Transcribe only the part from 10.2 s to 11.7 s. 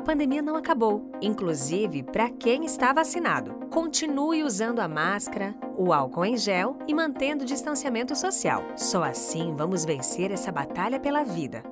essa batalha pela vida.